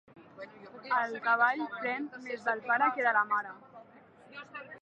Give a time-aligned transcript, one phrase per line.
[1.01, 3.53] El cavall pren més del pare que de la mare.